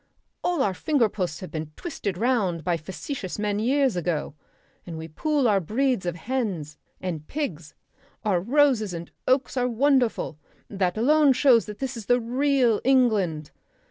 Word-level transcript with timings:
All 0.43 0.63
our 0.63 0.73
fingerposts 0.73 1.41
have 1.41 1.51
been 1.51 1.73
twisted 1.75 2.17
round 2.17 2.63
by 2.63 2.75
facetious 2.75 3.37
men 3.37 3.59
years 3.59 3.95
ago. 3.95 4.33
And 4.83 4.97
we 4.97 5.07
pool 5.07 5.47
our 5.47 5.59
breeds 5.59 6.07
of 6.07 6.15
hens 6.15 6.79
and 6.99 7.27
pigs. 7.27 7.75
Our 8.25 8.39
roses 8.41 8.95
and 8.95 9.11
oaks 9.27 9.57
are 9.57 9.67
wonderful; 9.67 10.39
that 10.71 10.97
alone 10.97 11.33
shows 11.33 11.67
that 11.67 11.77
this 11.77 11.95
is 11.95 12.07
the 12.07 12.19
real 12.19 12.81
England. 12.83 13.51